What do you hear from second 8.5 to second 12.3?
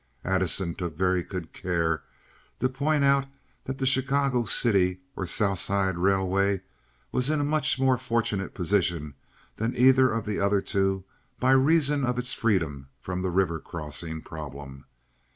position than either of the other two by reason of